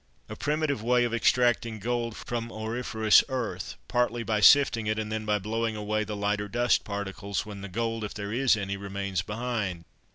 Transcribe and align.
"A 0.29 0.35
primitive 0.35 0.81
way 0.81 1.03
of 1.03 1.13
extracting 1.13 1.77
gold 1.77 2.17
from 2.17 2.51
auriferous 2.51 3.23
earth, 3.29 3.75
partly 3.87 4.23
by 4.23 4.39
sifting 4.39 4.87
it, 4.87 4.97
and 4.97 5.11
then 5.11 5.25
by 5.27 5.37
blowing 5.37 5.75
away 5.75 6.03
the 6.03 6.15
lighter 6.15 6.47
dust 6.47 6.83
particles, 6.83 7.45
when 7.45 7.61
the 7.61 7.69
gold, 7.69 8.03
if 8.03 8.15
there 8.15 8.33
is 8.33 8.57
any, 8.57 8.77
remains 8.77 9.21
behind. 9.21 9.85